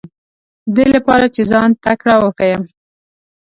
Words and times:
دې 0.75 0.85
لپاره 0.95 1.25
چې 1.35 1.41
ځان 1.51 1.69
تکړه 1.83 2.15
وښیم. 2.19 2.61